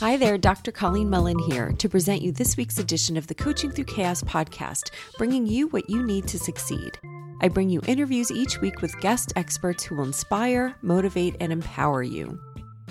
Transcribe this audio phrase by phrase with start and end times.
[0.00, 0.72] Hi there, Dr.
[0.72, 4.90] Colleen Mullen here to present you this week's edition of the Coaching Through Chaos podcast,
[5.16, 6.98] bringing you what you need to succeed.
[7.40, 12.02] I bring you interviews each week with guest experts who will inspire, motivate, and empower
[12.02, 12.38] you.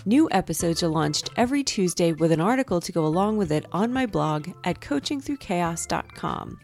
[0.06, 3.94] New episodes are launched every Tuesday with an article to go along with it on
[3.94, 6.60] my blog at coachingthroughchaos.com.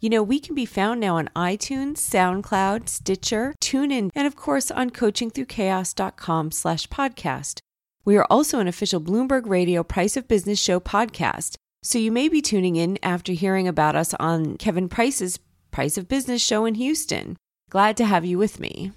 [0.00, 4.70] You know, we can be found now on iTunes, SoundCloud, Stitcher, TuneIn, and of course
[4.70, 7.60] on coachingthroughchaos.com slash podcast.
[8.04, 12.28] We are also an official Bloomberg Radio Price of Business Show podcast, so you may
[12.28, 15.38] be tuning in after hearing about us on Kevin Price's
[15.70, 17.36] Price of Business show in Houston.
[17.70, 18.92] Glad to have you with me.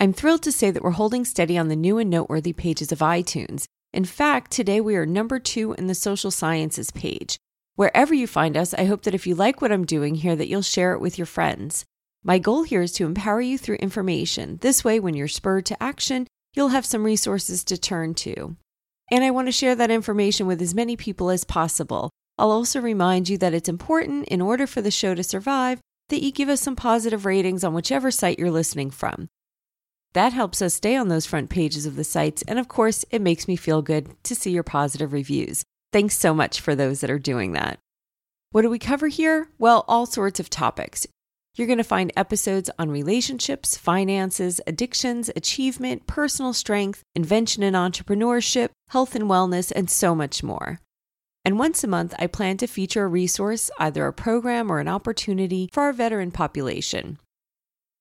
[0.00, 2.98] I'm thrilled to say that we're holding steady on the new and noteworthy pages of
[2.98, 3.64] iTunes.
[3.92, 7.38] In fact, today we are number two in the social sciences page.
[7.76, 10.48] Wherever you find us, I hope that if you like what I'm doing here, that
[10.48, 11.84] you'll share it with your friends.
[12.24, 14.58] My goal here is to empower you through information.
[14.60, 18.56] This way, when you're spurred to action, you'll have some resources to turn to.
[19.10, 22.10] And I want to share that information with as many people as possible.
[22.38, 26.22] I'll also remind you that it's important, in order for the show to survive, that
[26.22, 29.28] you give us some positive ratings on whichever site you're listening from.
[30.12, 33.20] That helps us stay on those front pages of the sites, and of course, it
[33.20, 35.62] makes me feel good to see your positive reviews.
[35.92, 37.78] Thanks so much for those that are doing that.
[38.50, 39.48] What do we cover here?
[39.58, 41.06] Well, all sorts of topics.
[41.56, 48.68] You're going to find episodes on relationships, finances, addictions, achievement, personal strength, invention and entrepreneurship,
[48.90, 50.80] health and wellness, and so much more.
[51.46, 54.88] And once a month, I plan to feature a resource, either a program or an
[54.88, 57.18] opportunity for our veteran population.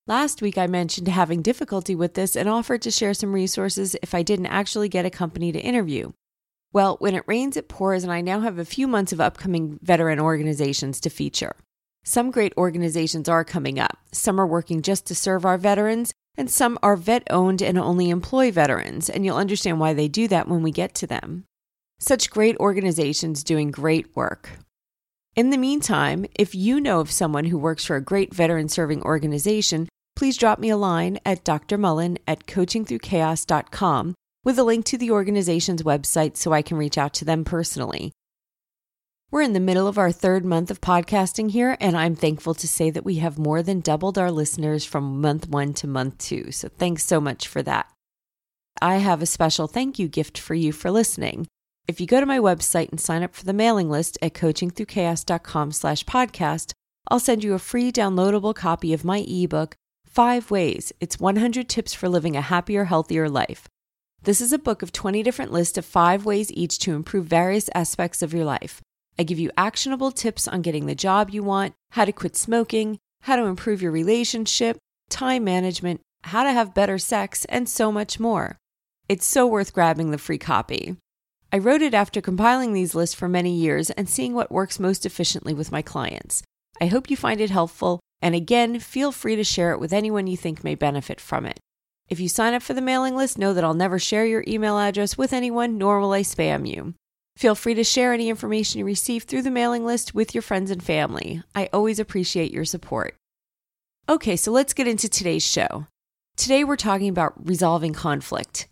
[0.05, 4.13] Last week, I mentioned having difficulty with this and offered to share some resources if
[4.13, 6.11] I didn't actually get a company to interview.
[6.73, 9.79] Well, when it rains, it pours, and I now have a few months of upcoming
[9.81, 11.55] veteran organizations to feature.
[12.07, 13.97] Some great organizations are coming up.
[14.11, 18.11] Some are working just to serve our veterans, and some are vet owned and only
[18.11, 21.45] employ veterans, and you'll understand why they do that when we get to them.
[21.99, 24.51] Such great organizations doing great work.
[25.35, 29.01] In the meantime, if you know of someone who works for a great veteran serving
[29.01, 34.13] organization, please drop me a line at drmullen at coachingthroughchaos.com
[34.43, 38.13] with a link to the organization's website so I can reach out to them personally.
[39.35, 42.69] We're in the middle of our third month of podcasting here, and I'm thankful to
[42.69, 46.53] say that we have more than doubled our listeners from month one to month two.
[46.53, 47.91] So thanks so much for that.
[48.81, 51.47] I have a special thank you gift for you for listening.
[51.85, 55.73] If you go to my website and sign up for the mailing list at coachingthroughchaos.com
[55.73, 56.71] slash podcast,
[57.09, 59.75] I'll send you a free downloadable copy of my ebook,
[60.05, 60.93] Five Ways.
[61.01, 63.67] It's 100 tips for living a happier, healthier life.
[64.23, 67.69] This is a book of 20 different lists of five ways each to improve various
[67.75, 68.81] aspects of your life.
[69.17, 72.99] I give you actionable tips on getting the job you want, how to quit smoking,
[73.21, 74.77] how to improve your relationship,
[75.09, 78.57] time management, how to have better sex, and so much more.
[79.07, 80.97] It's so worth grabbing the free copy.
[81.53, 85.05] I wrote it after compiling these lists for many years and seeing what works most
[85.05, 86.43] efficiently with my clients.
[86.81, 90.27] I hope you find it helpful, and again, feel free to share it with anyone
[90.27, 91.59] you think may benefit from it.
[92.09, 94.77] If you sign up for the mailing list, know that I'll never share your email
[94.77, 96.95] address with anyone, nor will I spam you.
[97.37, 100.71] Feel free to share any information you receive through the mailing list with your friends
[100.71, 101.43] and family.
[101.53, 103.15] I always appreciate your support.
[104.07, 105.87] Okay, so let's get into today's show.
[106.37, 108.67] Today we're talking about resolving conflict.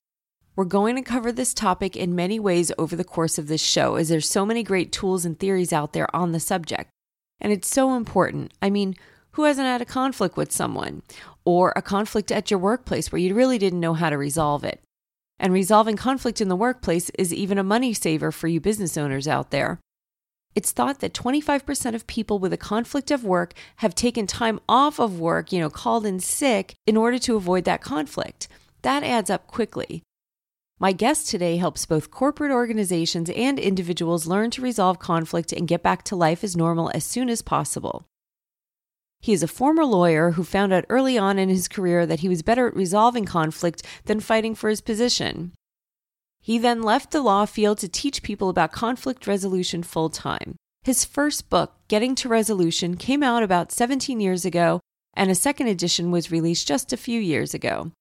[0.56, 3.96] We're going to cover this topic in many ways over the course of this show,
[3.96, 6.90] as there's so many great tools and theories out there on the subject.
[7.42, 8.54] And it's so important.
[8.62, 8.96] I mean,
[9.32, 11.02] who hasn't had a conflict with someone
[11.44, 14.80] or a conflict at your workplace where you really didn't know how to resolve it?
[15.40, 19.28] And resolving conflict in the workplace is even a money saver for you business owners
[19.28, 19.80] out there.
[20.56, 25.00] It's thought that 25% of people with a conflict of work have taken time off
[25.00, 28.48] of work, you know, called in sick in order to avoid that conflict.
[28.84, 30.04] That adds up quickly.
[30.80, 35.82] My guest today helps both corporate organizations and individuals learn to resolve conflict and get
[35.82, 38.06] back to life as normal as soon as possible.
[39.24, 42.28] He is a former lawyer who found out early on in his career that he
[42.28, 45.54] was better at resolving conflict than fighting for his position.
[46.42, 50.58] He then left the law field to teach people about conflict resolution full time.
[50.84, 54.82] His first book, Getting to Resolution, came out about 17 years ago,
[55.14, 57.94] and a second edition was released just a few years ago.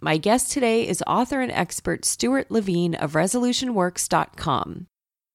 [0.00, 4.86] My guest today is author and expert Stewart Levine of ResolutionWorks.com.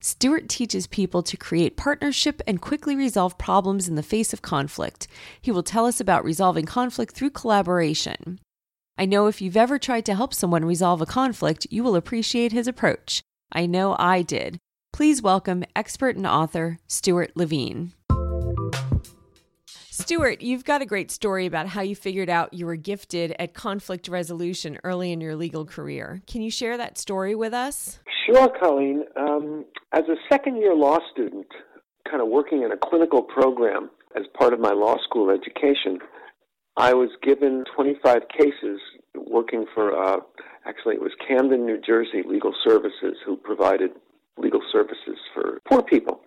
[0.06, 5.08] Stewart teaches people to create partnership and quickly resolve problems in the face of conflict.
[5.42, 8.42] He will tell us about resolving conflict through collaboration.
[8.98, 12.52] I know if you've ever tried to help someone resolve a conflict, you will appreciate
[12.52, 13.22] his approach.
[13.54, 14.58] I know I did.
[14.92, 17.94] Please welcome expert and author Stewart Levine.
[19.94, 23.54] Stewart, you've got a great story about how you figured out you were gifted at
[23.54, 26.24] conflict resolution early in your legal career.
[26.26, 28.00] Can you share that story with us?
[28.26, 29.04] Sure, Colleen.
[29.16, 31.46] Um, as a second year law student,
[32.10, 36.00] kind of working in a clinical program as part of my law school education,
[36.76, 38.80] I was given 25 cases
[39.16, 40.22] working for, uh,
[40.66, 43.92] actually, it was Camden, New Jersey Legal Services, who provided
[44.40, 46.22] legal services for poor people.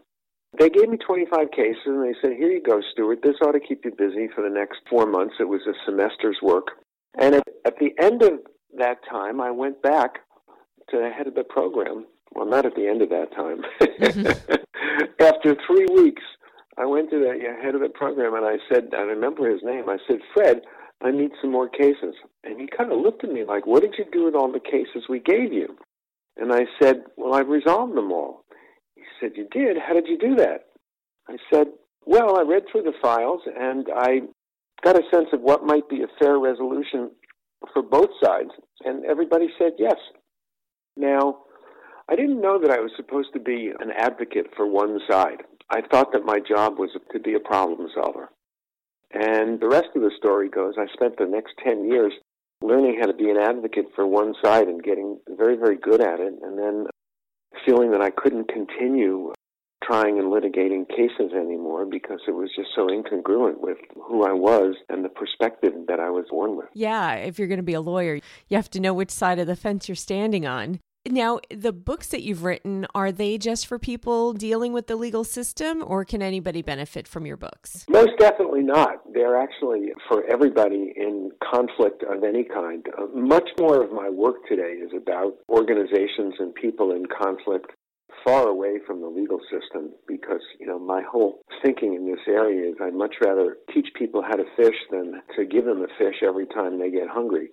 [0.59, 3.21] They gave me 25 cases and they said, Here you go, Stewart.
[3.23, 5.35] This ought to keep you busy for the next four months.
[5.41, 6.69] It was a semester's work.
[7.19, 8.41] And at, at the end of
[8.79, 10.19] that time, I went back
[10.91, 12.07] to the head of the program.
[12.33, 13.63] Well, not at the end of that time.
[13.81, 14.55] Mm-hmm.
[15.21, 16.23] After three weeks,
[16.79, 19.89] I went to the head of the program and I said, I remember his name.
[19.89, 20.63] I said, Fred,
[21.03, 22.15] I need some more cases.
[22.45, 24.61] And he kind of looked at me like, What did you do with all the
[24.61, 25.77] cases we gave you?
[26.37, 28.45] And I said, Well, I've resolved them all.
[29.21, 29.77] Said, You did?
[29.79, 30.67] How did you do that?
[31.29, 31.69] I said,
[32.05, 34.21] Well, I read through the files and I
[34.85, 37.11] got a sense of what might be a fair resolution
[37.73, 38.51] for both sides.
[38.85, 39.97] And everybody said yes.
[40.97, 41.39] Now,
[42.09, 45.43] I didn't know that I was supposed to be an advocate for one side.
[45.71, 48.29] I thought that my job was to be a problem solver.
[49.13, 52.13] And the rest of the story goes I spent the next 10 years
[52.63, 56.21] learning how to be an advocate for one side and getting very, very good at
[56.21, 56.87] it, and then
[57.67, 59.33] feeling that I couldn't continue
[59.85, 64.75] trying and litigating cases anymore because it was just so incongruent with who I was
[64.89, 66.67] and the perspective that I was born with.
[66.75, 68.19] Yeah, if you're going to be a lawyer,
[68.49, 70.81] you have to know which side of the fence you're standing on.
[71.11, 75.23] Now, the books that you've written, are they just for people dealing with the legal
[75.23, 77.85] system or can anybody benefit from your books?
[77.89, 79.03] Most definitely not.
[79.13, 82.85] They're actually for everybody in conflict of any kind.
[82.99, 87.71] Uh, much more of my work today is about organizations and people in conflict
[88.25, 92.69] far away from the legal system because, you know, my whole thinking in this area
[92.71, 96.17] is I'd much rather teach people how to fish than to give them a fish
[96.27, 97.51] every time they get hungry.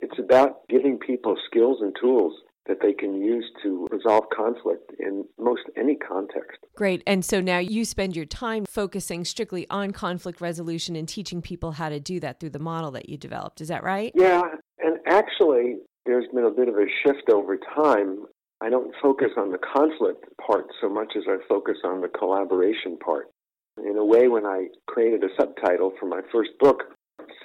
[0.00, 2.34] It's about giving people skills and tools
[2.68, 6.58] that they can use to resolve conflict in most any context.
[6.76, 7.02] Great.
[7.06, 11.72] And so now you spend your time focusing strictly on conflict resolution and teaching people
[11.72, 13.60] how to do that through the model that you developed.
[13.60, 14.12] Is that right?
[14.14, 14.42] Yeah.
[14.78, 18.26] And actually, there's been a bit of a shift over time.
[18.60, 22.98] I don't focus on the conflict part so much as I focus on the collaboration
[22.98, 23.30] part.
[23.78, 26.82] In a way, when I created a subtitle for my first book,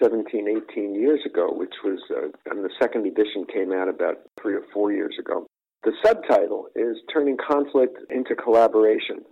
[0.02, 4.56] 17, 18 years ago, which was, uh, and the second edition came out about three
[4.56, 5.46] or four years ago.
[5.84, 9.26] The subtitle is Turning Conflict into Collaboration.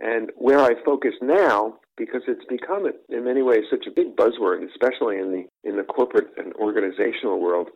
[0.00, 4.64] And where I focus now, because it's become in many ways such a big buzzword,
[4.70, 7.68] especially in the in the corporate and organizational world,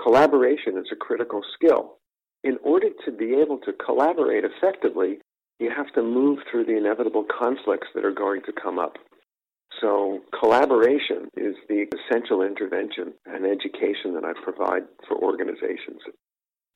[0.00, 1.96] collaboration is a critical skill.
[2.44, 5.18] In order to be able to collaborate effectively,
[5.58, 8.96] you have to move through the inevitable conflicts that are going to come up.
[9.80, 16.00] So collaboration is the essential intervention and education that I provide for organizations.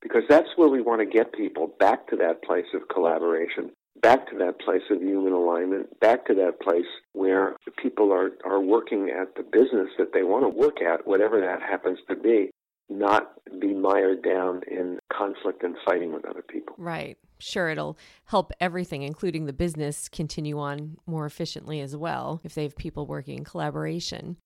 [0.03, 3.71] Because that's where we want to get people back to that place of collaboration,
[4.03, 8.61] back to that place of human alignment, back to that place where people are, are
[8.61, 12.51] working at the business that they want to work at, whatever that happens to be,
[12.89, 16.75] not be mired down in conflict and fighting with other people.
[16.79, 17.19] Right.
[17.39, 22.63] Sure, it'll help everything, including the business, continue on more efficiently as well if they
[22.63, 24.37] have people working in collaboration.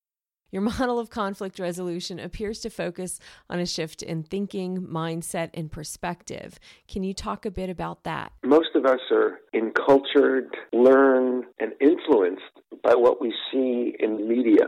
[0.51, 5.71] Your model of conflict resolution appears to focus on a shift in thinking, mindset, and
[5.71, 6.59] perspective.
[6.89, 8.33] Can you talk a bit about that?
[8.45, 12.43] Most of us are encultured, learn, and influenced
[12.83, 14.67] by what we see in the media.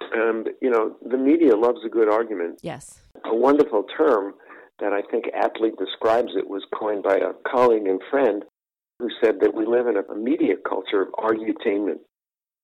[0.00, 2.60] And, you know, the media loves a good argument.
[2.62, 3.00] Yes.
[3.24, 4.34] A wonderful term
[4.78, 8.44] that I think aptly describes it was coined by a colleague and friend
[8.98, 12.00] who said that we live in a media culture of argutainment.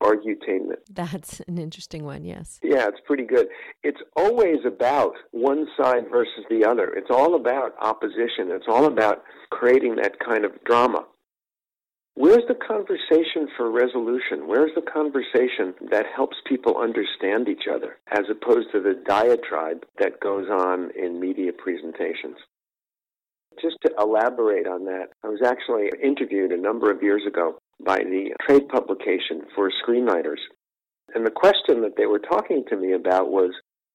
[0.00, 0.81] Argutainment.
[0.91, 2.61] That's an interesting one, yes.
[2.62, 3.47] Yeah, it's pretty good.
[3.83, 6.93] It's always about one side versus the other.
[6.95, 8.50] It's all about opposition.
[8.50, 11.07] It's all about creating that kind of drama.
[12.16, 14.47] Where's the conversation for resolution?
[14.47, 20.21] Where's the conversation that helps people understand each other as opposed to the diatribe that
[20.21, 22.37] goes on in media presentations?
[23.61, 27.99] Just to elaborate on that, I was actually interviewed a number of years ago by
[27.99, 30.42] the trade publication for screenwriters.
[31.14, 33.50] And the question that they were talking to me about was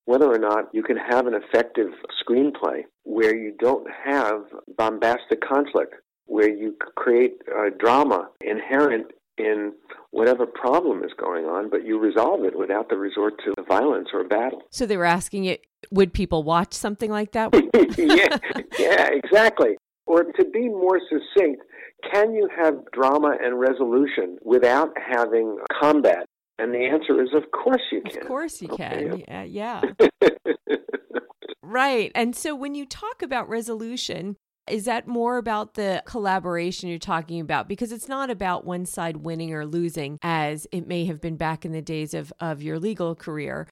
[0.05, 4.43] whether or not you can have an effective screenplay where you don't have
[4.77, 5.95] bombastic conflict
[6.29, 9.07] where you create a drama inherent
[9.38, 9.74] in
[10.12, 14.24] whatever problem is going on, but you resolve it without the resort to violence or
[14.24, 14.62] battle.
[14.69, 15.57] So they were asking you,
[15.91, 17.53] would people watch something like that?
[17.98, 18.38] yeah,
[18.77, 19.77] yeah, exactly.
[20.05, 21.63] Or to be more succinct,
[22.12, 26.25] can you have drama and resolution without having combat?
[26.57, 28.21] And the answer is, of course you can.
[28.21, 29.07] Of course you okay.
[29.09, 29.24] can.
[29.27, 29.81] Yeah.
[29.81, 29.81] yeah.
[31.63, 32.12] right.
[32.13, 34.36] And so when you talk about resolution,
[34.69, 37.67] is that more about the collaboration you're talking about?
[37.67, 41.65] Because it's not about one side winning or losing, as it may have been back
[41.65, 43.67] in the days of, of your legal career.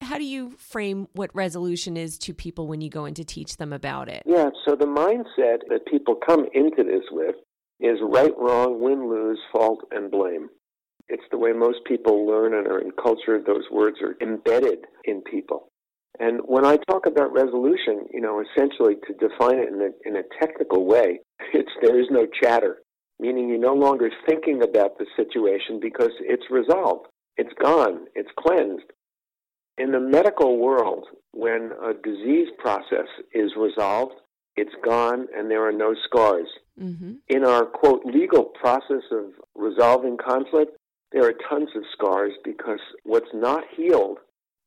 [0.00, 3.56] How do you frame what resolution is to people when you go in to teach
[3.56, 4.22] them about it?
[4.26, 7.36] Yeah, so the mindset that people come into this with
[7.80, 10.48] is right, wrong, win, lose, fault, and blame.
[11.08, 13.40] It's the way most people learn and are in culture.
[13.44, 15.68] Those words are embedded in people.
[16.20, 20.16] And when I talk about resolution, you know, essentially to define it in a, in
[20.16, 21.20] a technical way,
[21.54, 22.78] it's there is no chatter,
[23.18, 28.92] meaning you're no longer thinking about the situation because it's resolved, it's gone, it's cleansed.
[29.78, 34.12] In the medical world, when a disease process is resolved,
[34.54, 36.48] it's gone and there are no scars.
[36.78, 37.12] Mm-hmm.
[37.28, 40.76] In our quote legal process of resolving conflict,
[41.10, 44.18] there are tons of scars because what's not healed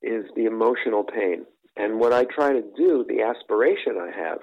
[0.01, 1.45] is the emotional pain.
[1.77, 4.39] And what I try to do, the aspiration I have,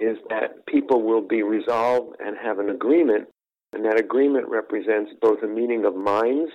[0.00, 3.28] is that people will be resolved and have an agreement,
[3.72, 6.50] and that agreement represents both a meeting of minds,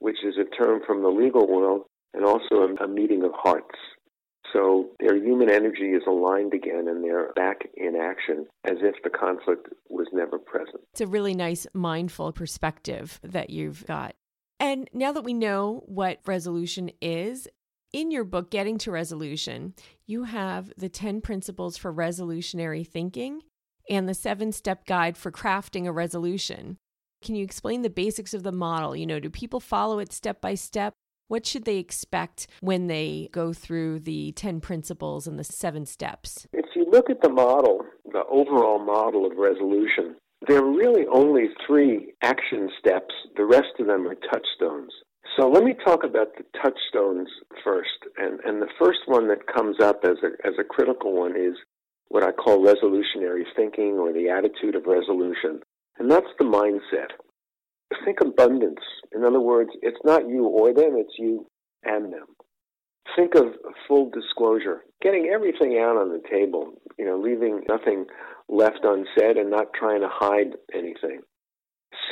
[0.00, 1.82] which is a term from the legal world,
[2.14, 3.76] and also a, meeting of hearts.
[4.52, 9.10] So their human energy is aligned again and they're back in action as if the
[9.10, 10.80] conflict was never present.
[10.92, 14.14] It's a really nice mindful perspective that you've got.
[14.58, 17.46] And now that we know what resolution is,
[17.92, 19.74] in your book, Getting to Resolution,
[20.06, 23.42] you have the 10 principles for resolutionary thinking
[23.88, 26.76] and the seven step guide for crafting a resolution.
[27.22, 28.94] Can you explain the basics of the model?
[28.94, 30.92] You know, do people follow it step by step?
[31.28, 36.46] What should they expect when they go through the 10 principles and the seven steps?
[36.52, 37.80] If you look at the model,
[38.12, 40.16] the overall model of resolution,
[40.46, 43.14] there are really only three action steps.
[43.36, 44.92] The rest of them are touchstones.
[45.36, 47.28] So let me talk about the touchstones
[47.62, 47.98] first.
[48.16, 51.54] And, and the first one that comes up as a, as a critical one is
[52.08, 55.60] what I call resolutionary thinking or the attitude of resolution.
[55.98, 57.12] And that's the mindset.
[58.04, 58.80] Think abundance.
[59.14, 61.46] In other words, it's not you or them, it's you
[61.84, 62.26] and them.
[63.16, 63.54] Think of
[63.86, 68.06] full disclosure, getting everything out on the table, you know, leaving nothing
[68.48, 71.22] left unsaid and not trying to hide anything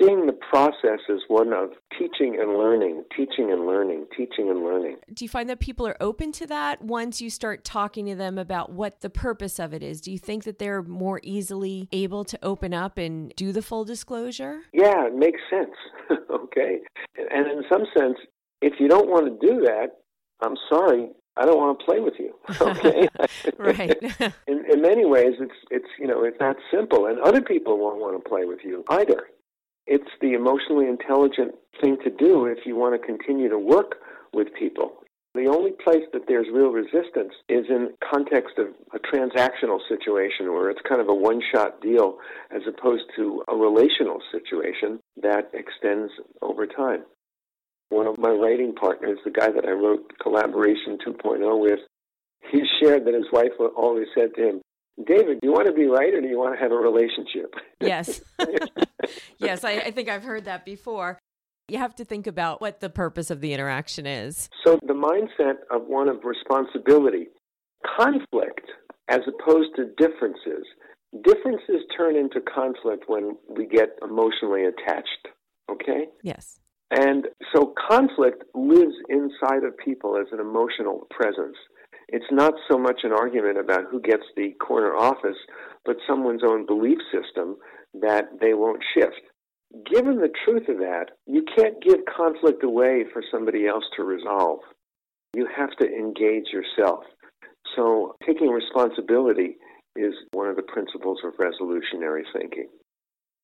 [0.00, 4.96] seeing the process as one of teaching and learning, teaching and learning, teaching and learning.
[5.12, 8.38] Do you find that people are open to that once you start talking to them
[8.38, 10.00] about what the purpose of it is?
[10.00, 13.84] Do you think that they're more easily able to open up and do the full
[13.84, 14.60] disclosure?
[14.72, 15.74] Yeah, it makes sense.
[16.30, 16.80] okay.
[17.30, 18.16] And in some sense,
[18.60, 19.88] if you don't want to do that,
[20.42, 22.34] I'm sorry, I don't want to play with you.
[22.60, 23.08] Okay,
[23.58, 23.96] right.
[24.46, 28.00] in, in many ways, it's it's you know it's not simple, and other people won't
[28.00, 29.28] want to play with you either
[29.86, 33.96] it's the emotionally intelligent thing to do if you want to continue to work
[34.32, 34.92] with people.
[35.34, 40.70] The only place that there's real resistance is in context of a transactional situation where
[40.70, 42.16] it's kind of a one-shot deal
[42.50, 47.04] as opposed to a relational situation that extends over time.
[47.90, 51.80] One of my writing partners, the guy that I wrote Collaboration 2.0 with,
[52.50, 54.62] he shared that his wife always said to him,
[55.04, 57.54] David, do you want to be right or do you want to have a relationship?
[57.80, 58.22] Yes.
[59.38, 61.18] yes, I, I, think I've heard that before.
[61.68, 64.48] You have to think about what the purpose of the interaction is.
[64.64, 67.26] So, the mindset of one of responsibility,
[67.98, 68.70] conflict,
[69.08, 70.64] as opposed to differences.
[71.24, 75.28] Differences turn into conflict when we get emotionally attached.
[75.70, 76.06] Okay?
[76.22, 76.60] Yes.
[76.90, 81.56] And so, conflict lives inside of people as an emotional presence.
[82.08, 85.38] It's not so much an argument about who gets the corner office,
[85.84, 87.56] but someone's own belief system
[87.94, 89.20] that they won't shift.
[89.90, 94.60] Given the truth of that, you can't give conflict away for somebody else to resolve.
[95.34, 97.04] You have to engage yourself.
[97.74, 99.56] So, taking responsibility
[99.96, 102.68] is one of the principles of resolutionary thinking.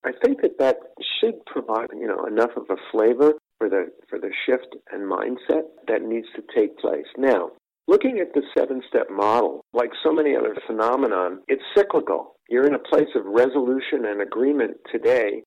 [0.04, 0.76] I think that that
[1.21, 5.64] should provide, you know, enough of a flavor for the for the shift and mindset
[5.88, 7.07] that needs to take place.
[7.16, 7.50] Now,
[7.89, 12.37] Looking at the seven step model, like so many other phenomenon, it's cyclical.
[12.49, 15.43] You're in a place of resolution and agreement today,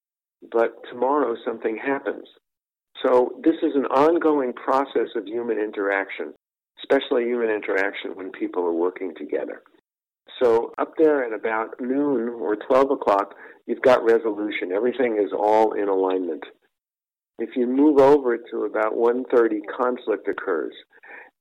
[0.52, 2.28] but tomorrow something happens.
[3.04, 6.34] So this is an ongoing process of human interaction,
[6.80, 9.62] especially human interaction when people are working together.
[10.42, 13.34] So up there at about noon or 12 o'clock,
[13.66, 14.72] you've got resolution.
[14.76, 16.44] Everything is all in alignment.
[17.38, 20.74] If you move over to about 1.30, conflict occurs.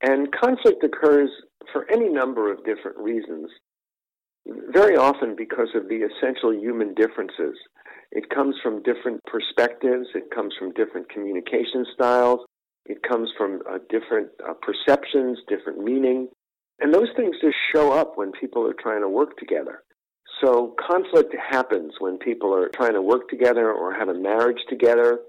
[0.07, 1.31] And conflict occurs
[1.73, 3.49] for any number of different reasons,
[4.47, 7.57] very often because of the essential human differences.
[8.13, 12.41] It comes from different perspectives, it comes from different communication styles,
[12.87, 16.29] It comes from uh, different uh, perceptions, different meaning,
[16.81, 19.83] and those things just show up when people are trying to work together.
[20.43, 25.21] So conflict happens when people are trying to work together or have a marriage together.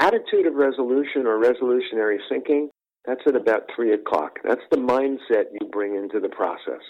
[0.00, 2.70] Attitude of resolution or resolutionary thinking,
[3.04, 4.38] that's at about 3 o'clock.
[4.44, 6.82] That's the mindset you bring into the process.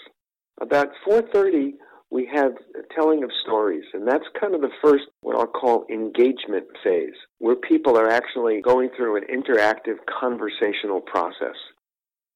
[0.61, 1.71] About 4.30,
[2.11, 2.51] we have
[2.95, 7.55] telling of stories, and that's kind of the first, what I'll call engagement phase, where
[7.55, 11.55] people are actually going through an interactive conversational process.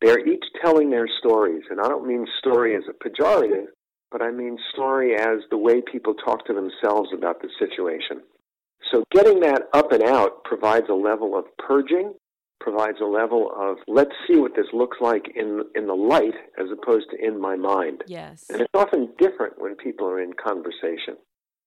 [0.02, 3.66] They're each telling their stories, and I don't mean story as a pejorative,
[4.12, 8.22] but I mean story as the way people talk to themselves about the situation.
[8.92, 12.14] So getting that up and out provides a level of purging,
[12.60, 16.68] provides a level of let's see what this looks like in in the light as
[16.72, 18.04] opposed to in my mind.
[18.08, 18.46] Yes.
[18.50, 21.18] And it's often different when people are in conversation.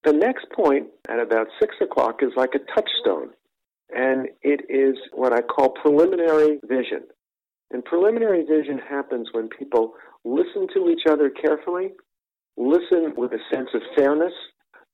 [0.04, 3.30] The next point at about six o'clock is like a touchstone.
[3.90, 7.02] And it is what I call preliminary vision.
[7.72, 9.94] And preliminary vision happens when people
[10.24, 11.90] listen to each other carefully
[12.60, 14.32] listen with a sense of fairness,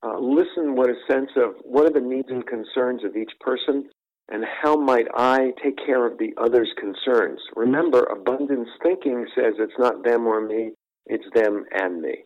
[0.02, 3.88] uh, listen with a sense of what are the needs and concerns of each person,
[4.28, 7.40] and how might I take care of the other's concerns.
[7.54, 10.72] Remember, abundance thinking says it's not them or me,
[11.06, 12.24] it's them and me.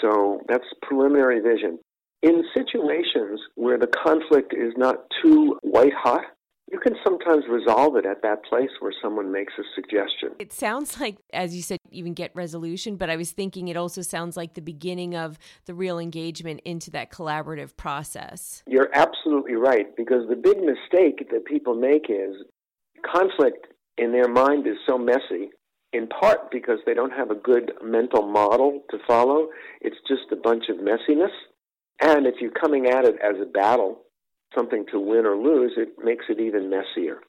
[0.00, 1.78] So that's preliminary vision.
[2.22, 6.22] In situations where the conflict is not too white hot,
[6.70, 10.30] you can sometimes resolve it at that place where someone makes a suggestion.
[10.38, 14.02] It sounds like, as you said, even get resolution, but I was thinking it also
[14.02, 18.62] sounds like the beginning of the real engagement into that collaborative process.
[18.66, 22.36] You're absolutely right, because the big mistake that people make is
[23.04, 25.50] conflict in their mind is so messy,
[25.92, 29.48] in part because they don't have a good mental model to follow.
[29.80, 31.32] It's just a bunch of messiness.
[32.00, 34.02] And if you're coming at it as a battle,
[34.54, 37.20] something to win or lose, it makes it even messier.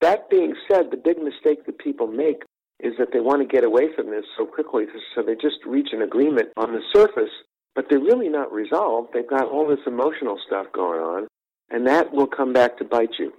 [0.00, 2.42] That being said, the big mistake that people make
[2.80, 5.88] is that they want to get away from this so quickly, so they just reach
[5.92, 7.30] an agreement on the surface,
[7.74, 9.10] but they're really not resolved.
[9.12, 11.28] They've got all this emotional stuff going on,
[11.70, 13.32] and that will come back to bite you.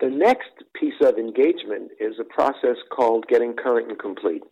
[0.00, 4.42] The next piece of engagement is a process called getting current and complete.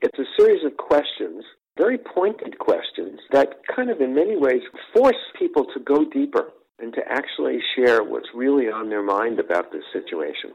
[0.00, 1.44] It's a series of questions,
[1.76, 4.62] very pointed questions, that kind of in many ways
[4.94, 9.72] force people to go deeper and to actually share what's really on their mind about
[9.72, 10.52] this situation.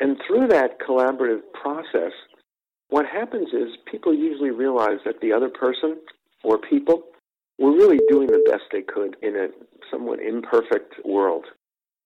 [0.00, 2.12] And through that collaborative process,
[2.88, 5.98] what happens is people usually realize that the other person
[6.42, 7.04] or people
[7.58, 9.48] were really doing the best they could in a
[9.90, 11.44] somewhat imperfect world.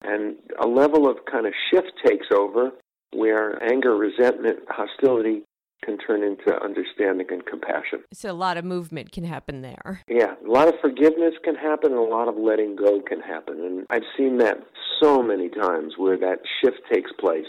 [0.03, 2.71] And a level of kind of shift takes over
[3.13, 5.43] where anger, resentment, hostility
[5.85, 8.03] can turn into understanding and compassion.
[8.13, 10.03] So a lot of movement can happen there.
[10.09, 13.61] Yeah, a lot of forgiveness can happen and a lot of letting go can happen.
[13.61, 14.59] And I've seen that
[15.01, 17.47] so many times where that shift takes place.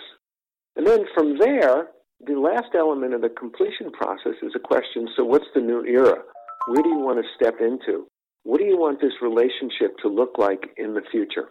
[0.75, 1.87] And then from there,
[2.25, 6.21] the last element of the completion process is a question so what's the new era?
[6.67, 8.07] Where do you want to step into?
[8.43, 11.49] What do you want this relationship to look like in the future?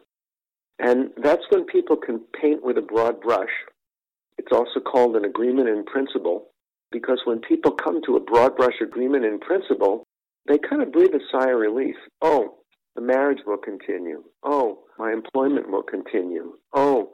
[0.79, 3.51] And that's when people can paint with a broad brush.
[4.37, 6.47] It's also called an agreement in principle
[6.91, 10.05] because when people come to a broad brush agreement in principle,
[10.47, 11.97] they kind of breathe a sigh of relief.
[12.23, 12.59] Oh,
[12.95, 14.25] the marriage will continue.
[14.43, 16.55] Oh, my employment will continue.
[16.75, 17.11] Oh,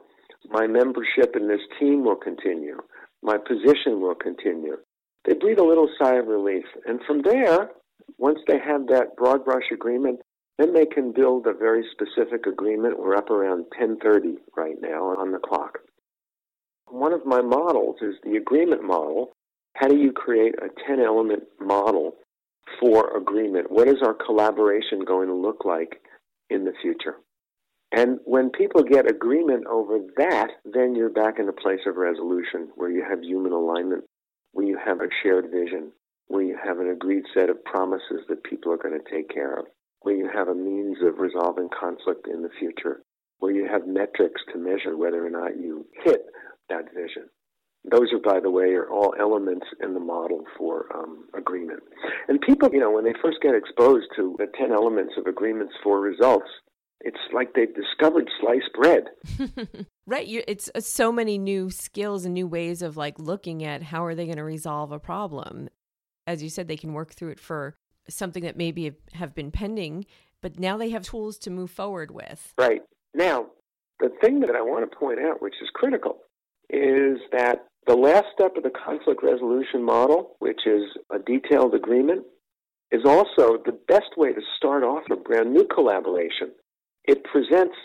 [0.49, 2.77] my membership in this team will continue.
[3.21, 4.77] My position will continue.
[5.25, 6.65] They breathe a little sigh of relief.
[6.85, 7.71] And from there,
[8.17, 10.21] once they have that broad brush agreement,
[10.57, 12.99] then they can build a very specific agreement.
[12.99, 15.79] We're up around 10:30 right now on the clock.
[16.87, 19.33] One of my models is the agreement model,
[19.75, 22.15] how do you create a 10 element model
[22.79, 23.69] for agreement?
[23.69, 26.01] What is our collaboration going to look like
[26.49, 27.15] in the future?
[27.91, 32.69] And when people get agreement over that, then you're back in a place of resolution
[32.75, 34.05] where you have human alignment,
[34.53, 35.91] where you have a shared vision,
[36.27, 39.57] where you have an agreed set of promises that people are going to take care
[39.57, 39.65] of,
[40.01, 43.01] where you have a means of resolving conflict in the future,
[43.39, 46.25] where you have metrics to measure whether or not you hit
[46.69, 47.29] that vision.
[47.91, 51.81] Those are, by the way, are all elements in the model for um, agreement.
[52.27, 55.73] And people, you know, when they first get exposed to the 10 elements of agreements
[55.83, 56.47] for results,
[57.01, 59.03] it's like they've discovered sliced bread.
[60.07, 60.25] right.
[60.27, 64.15] It's uh, so many new skills and new ways of like looking at how are
[64.15, 65.69] they going to resolve a problem.
[66.25, 67.75] As you said, they can work through it for
[68.09, 70.05] something that maybe have been pending,
[70.41, 72.53] but now they have tools to move forward with.
[72.57, 72.81] Right.
[73.13, 73.47] Now,
[73.99, 76.17] the thing that I want to point out, which is critical,
[76.69, 82.23] is that the last step of the conflict resolution model, which is a detailed agreement,
[82.91, 86.51] is also the best way to start off a brand new collaboration.
[87.03, 87.75] It presents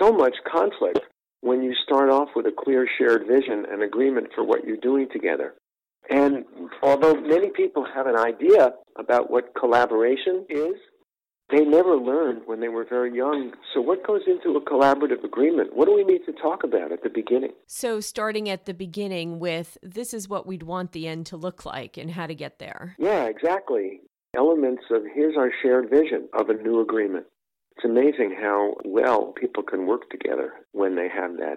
[0.00, 1.00] so much conflict
[1.40, 5.08] when you start off with a clear shared vision and agreement for what you're doing
[5.12, 5.54] together.
[6.10, 6.44] And
[6.82, 10.74] although many people have an idea about what collaboration is,
[11.50, 13.52] they never learned when they were very young.
[13.72, 15.74] So, what goes into a collaborative agreement?
[15.74, 17.52] What do we need to talk about at the beginning?
[17.66, 21.64] So, starting at the beginning with this is what we'd want the end to look
[21.64, 22.96] like and how to get there.
[22.98, 24.00] Yeah, exactly.
[24.36, 27.26] Elements of here's our shared vision of a new agreement.
[27.76, 31.56] It's amazing how well people can work together when they have that.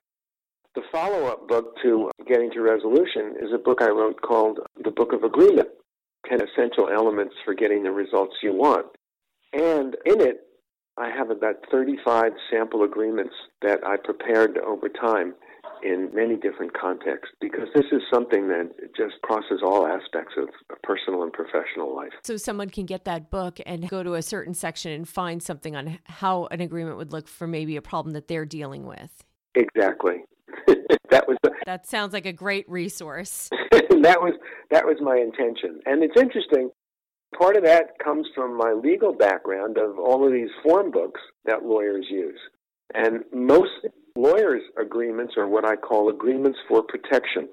[0.74, 4.92] The follow up book to Getting to Resolution is a book I wrote called The
[4.92, 5.68] Book of Agreement
[6.30, 8.86] 10 Essential Elements for Getting the Results You Want.
[9.54, 10.42] And in it,
[10.98, 15.34] I have about 35 sample agreements that I prepared over time
[15.84, 20.50] in many different contexts because this is something that just crosses all aspects of
[20.84, 22.12] personal and professional life.
[22.24, 25.76] So someone can get that book and go to a certain section and find something
[25.76, 29.24] on how an agreement would look for maybe a problem that they're dealing with.
[29.56, 30.24] Exactly.
[31.10, 33.50] that was the, That sounds like a great resource.
[33.72, 34.34] that was
[34.70, 35.80] that was my intention.
[35.86, 36.70] And it's interesting
[37.38, 41.64] Part of that comes from my legal background of all of these form books that
[41.64, 42.40] lawyers use.
[42.94, 43.72] And most
[44.16, 47.50] lawyers' agreements are what I call agreements for protection.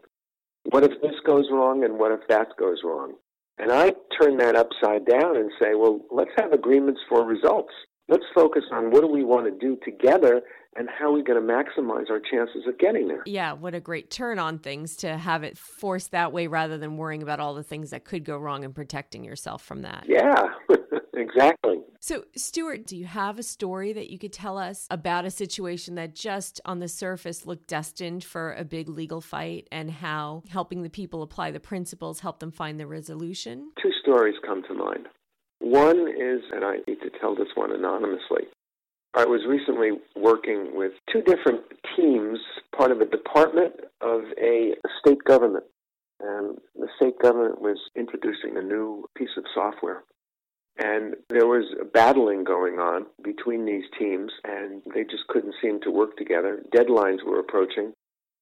[0.71, 3.15] What if this goes wrong and what if that goes wrong?
[3.59, 7.73] And I turn that upside down and say, well, let's have agreements for results.
[8.09, 10.41] Let's focus on what do we want to do together
[10.77, 13.23] and how are we going to maximize our chances of getting there?
[13.27, 16.97] Yeah, what a great turn on things to have it forced that way rather than
[16.97, 20.05] worrying about all the things that could go wrong and protecting yourself from that.
[20.07, 20.35] Yeah,
[21.15, 21.81] exactly.
[22.01, 25.97] So, Stewart, do you have a story that you could tell us about a situation
[25.97, 30.83] that just on the surface looked destined for a big legal fight and how helping
[30.83, 33.73] the people apply the principles helped them find the resolution?
[33.83, 35.09] Two stories come to mind.
[35.61, 36.77] One is, and I
[37.21, 38.49] tell this one anonymously,
[39.15, 41.63] I was recently working with two different
[41.97, 42.39] teams,
[42.77, 45.65] part of a department of a state government.
[46.21, 50.03] And the state government was introducing a new piece of software.
[50.79, 55.91] And there was battling going on between these teams, and they just couldn't seem to
[55.91, 56.63] work together.
[56.75, 57.93] Deadlines were approaching.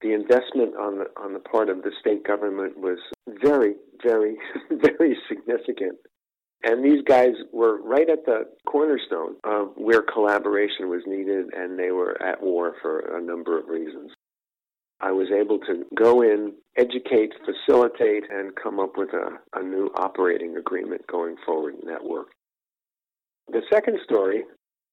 [0.02, 4.36] The investment on the on the part of the state government was very, very,
[4.70, 5.96] very significant.
[6.62, 11.92] And these guys were right at the cornerstone of where collaboration was needed, and they
[11.92, 14.10] were at war for a number of reasons.
[15.00, 19.90] I was able to go in, educate, facilitate, and come up with a, a new
[19.96, 22.28] operating agreement going forward in that work.
[23.48, 24.44] The second story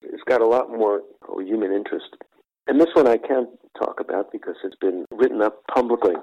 [0.04, 2.16] has got a lot more oh, human interest.
[2.68, 3.50] And this one I can't
[3.80, 6.16] talk about because it's been written up publicly.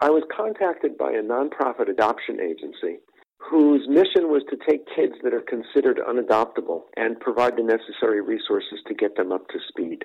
[0.00, 3.00] I was contacted by a nonprofit adoption agency
[3.38, 8.80] whose mission was to take kids that are considered unadoptable and provide the necessary resources
[8.86, 10.04] to get them up to speed,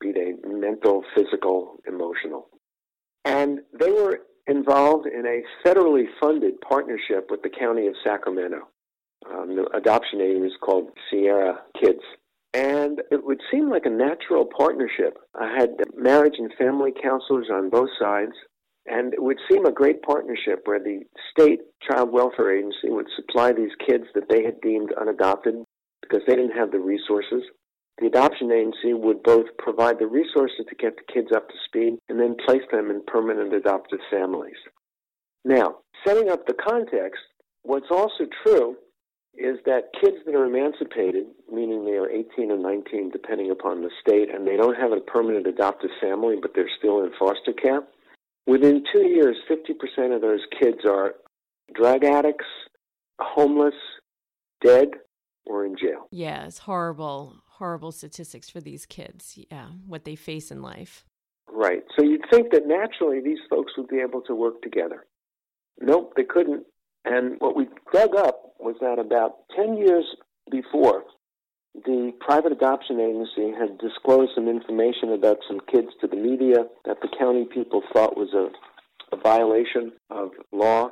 [0.00, 2.48] be they mental, physical, emotional.
[3.24, 8.68] And they were involved in a federally funded partnership with the County of Sacramento.
[9.30, 12.00] Um, the adoption name is called Sierra Kids.
[12.52, 15.18] And it would seem like a natural partnership.
[15.38, 18.32] I had marriage and family counselors on both sides.
[18.90, 23.52] And it would seem a great partnership where the state child welfare agency would supply
[23.52, 25.62] these kids that they had deemed unadopted
[26.02, 27.44] because they didn't have the resources.
[28.00, 31.98] The adoption agency would both provide the resources to get the kids up to speed
[32.08, 34.58] and then place them in permanent adoptive families.
[35.44, 37.22] Now, setting up the context,
[37.62, 38.76] what's also true
[39.34, 43.90] is that kids that are emancipated, meaning they are 18 or 19, depending upon the
[44.00, 47.82] state, and they don't have a permanent adoptive family, but they're still in foster care,
[48.46, 51.14] Within two years, 50% of those kids are
[51.74, 52.46] drug addicts,
[53.20, 53.74] homeless,
[54.64, 54.88] dead,
[55.46, 56.06] or in jail.
[56.10, 59.38] Yeah, it's horrible, horrible statistics for these kids.
[59.50, 61.04] Yeah, what they face in life.
[61.52, 61.82] Right.
[61.96, 65.06] So you'd think that naturally these folks would be able to work together.
[65.80, 66.64] Nope, they couldn't.
[67.04, 70.04] And what we dug up was that about 10 years
[70.50, 71.04] before,
[71.74, 77.00] the private adoption agency had disclosed some information about some kids to the media that
[77.00, 80.90] the county people thought was a, a violation of law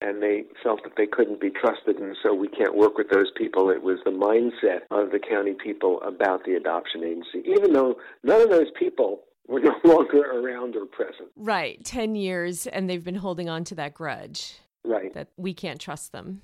[0.00, 3.30] and they felt that they couldn't be trusted and so we can't work with those
[3.36, 3.70] people.
[3.70, 8.42] It was the mindset of the county people about the adoption agency, even though none
[8.42, 11.30] of those people were no longer around or present.
[11.36, 11.82] Right.
[11.84, 14.58] 10 years and they've been holding on to that grudge.
[14.84, 15.12] Right.
[15.14, 16.42] That we can't trust them.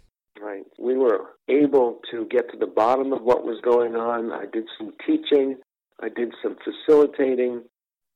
[0.82, 4.32] We were able to get to the bottom of what was going on.
[4.32, 5.58] I did some teaching,
[6.02, 7.62] I did some facilitating,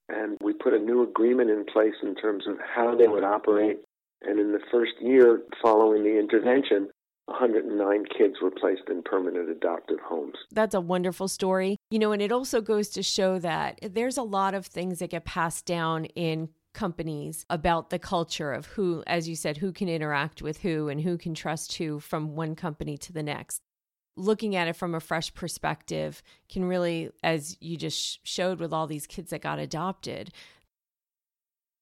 [0.09, 3.79] and we put a new agreement in place in terms of how they would operate.
[4.23, 6.89] And in the first year following the intervention,
[7.27, 10.35] 109 kids were placed in permanent adoptive homes.
[10.51, 11.77] That's a wonderful story.
[11.91, 15.11] You know, and it also goes to show that there's a lot of things that
[15.11, 19.89] get passed down in companies about the culture of who, as you said, who can
[19.89, 23.63] interact with who and who can trust who from one company to the next.
[24.17, 28.87] Looking at it from a fresh perspective can really, as you just showed with all
[28.87, 30.31] these kids that got adopted,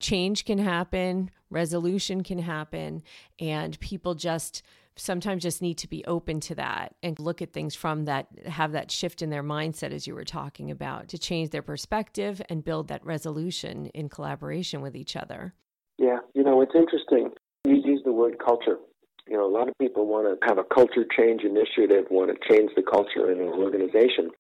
[0.00, 3.02] change can happen, resolution can happen,
[3.38, 4.62] and people just
[4.96, 8.72] sometimes just need to be open to that and look at things from that, have
[8.72, 12.64] that shift in their mindset, as you were talking about, to change their perspective and
[12.64, 15.54] build that resolution in collaboration with each other.
[15.98, 17.30] Yeah, you know, it's interesting.
[17.64, 18.78] You use the word culture.
[19.26, 22.48] You know, a lot of people want to have a culture change initiative, want to
[22.48, 24.30] change the culture in an organization.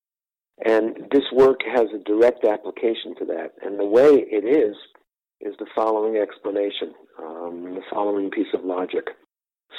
[0.64, 3.52] And this work has a direct application to that.
[3.62, 4.76] And the way it is,
[5.40, 9.08] is the following explanation, um, the following piece of logic.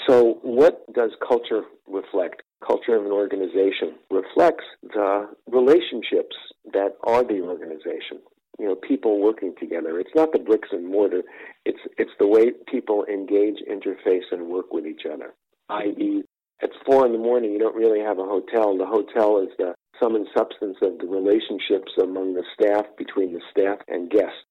[0.07, 2.41] So, what does culture reflect?
[2.65, 6.35] Culture of an organization reflects the relationships
[6.73, 8.19] that are the organization.
[8.59, 9.99] You know, people working together.
[9.99, 11.23] It's not the bricks and mortar.
[11.65, 15.33] It's it's the way people engage, interface, and work with each other.
[15.69, 16.23] I.e.,
[16.61, 18.77] at four in the morning, you don't really have a hotel.
[18.77, 23.41] The hotel is the sum and substance of the relationships among the staff, between the
[23.51, 24.45] staff and guests.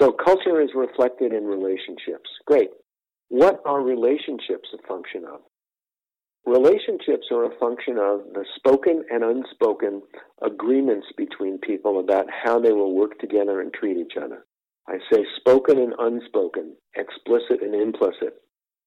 [0.00, 2.30] So culture is reflected in relationships.
[2.46, 2.70] Great.
[3.28, 5.40] What are relationships a function of?
[6.46, 10.02] Relationships are a function of the spoken and unspoken
[10.42, 14.44] agreements between people about how they will work together and treat each other.
[14.86, 18.34] I say spoken and unspoken, explicit and implicit.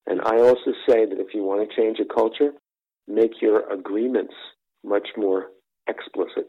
[0.06, 2.52] And I also say that if you want to change a culture,
[3.08, 4.34] make your agreements
[4.84, 5.48] much more
[5.88, 6.48] explicit,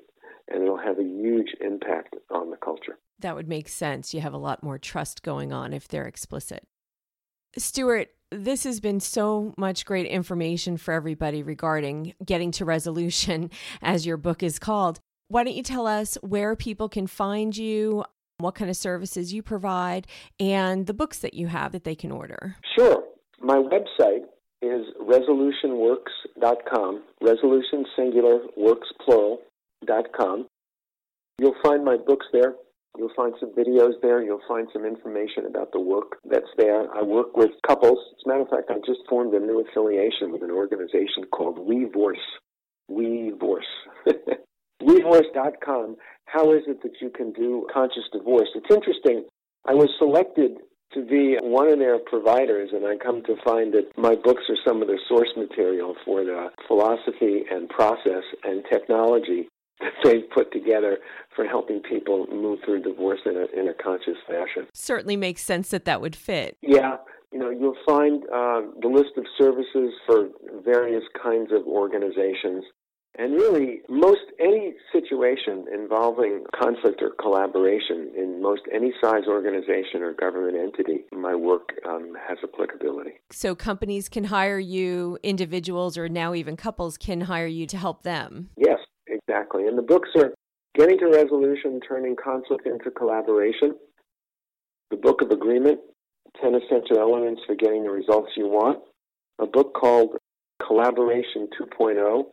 [0.49, 2.99] and it'll have a huge impact on the culture.
[3.19, 4.13] That would make sense.
[4.13, 6.67] You have a lot more trust going on if they're explicit.
[7.57, 13.51] Stewart, this has been so much great information for everybody regarding getting to resolution,
[13.83, 15.01] as your book is called.
[15.29, 18.05] Why don't you tell us where people can find you,
[18.39, 20.07] what kind of services you provide,
[20.39, 22.57] and the books that you have that they can order?
[22.79, 23.05] Sure.
[23.41, 24.25] My website
[24.63, 30.47] is resolutionworks.com, resolution singular, works plural.com.
[31.39, 32.55] You'll find my books there.
[32.99, 34.23] You'll find some videos there.
[34.23, 36.93] You'll find some information about the work that's there.
[36.93, 37.99] I work with couples.
[38.19, 41.59] As a matter of fact, I just formed a new affiliation with an organization called
[41.59, 42.27] WeVorce.
[42.91, 43.71] WeVorce.
[44.83, 45.97] WeVorce.com.
[46.27, 48.49] How is it that you can do conscious divorce?
[48.57, 49.25] It's interesting.
[49.65, 50.59] I was selected
[50.95, 54.59] to be one of their providers, and I come to find that my books are
[54.67, 59.49] some of the source material for the philosophy and process and technology
[60.05, 60.99] they've put together
[61.35, 64.67] for helping people move through divorce in a, in a conscious fashion.
[64.73, 66.57] Certainly makes sense that that would fit.
[66.63, 66.97] Yeah.
[67.33, 70.29] You know, you'll find uh, the list of services for
[70.65, 72.65] various kinds of organizations.
[73.19, 80.13] And really, most any situation involving conflict or collaboration in most any size organization or
[80.15, 83.15] government entity, my work um, has applicability.
[83.31, 88.05] So, companies can hire you, individuals or now even couples can hire you to help
[88.05, 88.51] them?
[88.57, 88.79] Yes,
[89.29, 89.67] Exactly.
[89.67, 90.33] And the books are
[90.75, 93.75] Getting to Resolution, Turning Conflict into Collaboration,
[94.91, 95.81] The Book of Agreement,
[96.41, 98.79] 10 Essential Elements for Getting the Results You Want,
[99.41, 100.17] a book called
[100.65, 102.25] Collaboration 2.0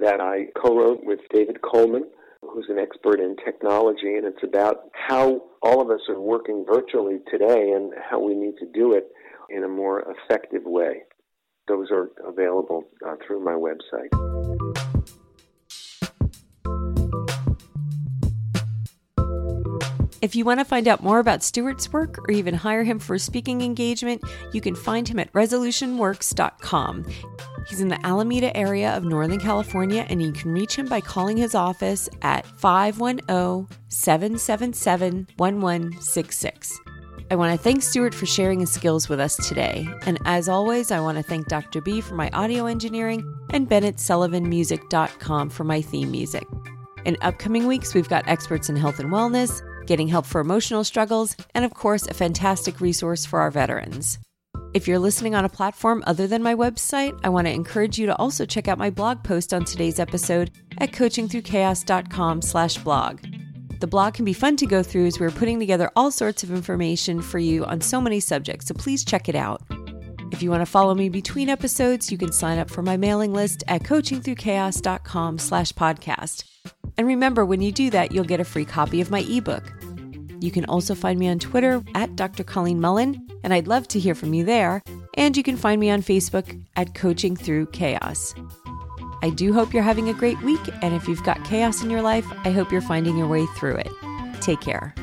[0.00, 2.04] that I co wrote with David Coleman,
[2.42, 7.18] who's an expert in technology, and it's about how all of us are working virtually
[7.30, 9.08] today and how we need to do it
[9.50, 11.02] in a more effective way.
[11.66, 14.69] Those are available uh, through my website.
[20.22, 23.14] If you want to find out more about Stewart's work or even hire him for
[23.14, 27.06] a speaking engagement, you can find him at resolutionworks.com.
[27.66, 31.38] He's in the Alameda area of Northern California, and you can reach him by calling
[31.38, 36.80] his office at 510 777 1166.
[37.30, 39.88] I want to thank Stewart for sharing his skills with us today.
[40.04, 41.80] And as always, I want to thank Dr.
[41.80, 46.46] B for my audio engineering and BennettSullivanMusic.com for my theme music.
[47.04, 51.34] In upcoming weeks, we've got experts in health and wellness, getting help for emotional struggles,
[51.52, 54.20] and of course, a fantastic resource for our veterans.
[54.72, 58.06] If you're listening on a platform other than my website, I want to encourage you
[58.06, 63.20] to also check out my blog post on today's episode at coachingthroughchaos.com/blog.
[63.80, 66.52] The blog can be fun to go through as we're putting together all sorts of
[66.52, 69.60] information for you on so many subjects, so please check it out.
[70.30, 73.32] If you want to follow me between episodes, you can sign up for my mailing
[73.32, 76.44] list at coachingthroughchaos.com/podcast.
[76.96, 79.64] And remember, when you do that, you'll get a free copy of my ebook.
[80.40, 82.44] You can also find me on Twitter at Dr.
[82.44, 84.82] Colleen Mullen, and I'd love to hear from you there.
[85.14, 88.34] And you can find me on Facebook at Coaching Through Chaos.
[89.22, 92.02] I do hope you're having a great week, and if you've got chaos in your
[92.02, 93.90] life, I hope you're finding your way through it.
[94.40, 94.94] Take care.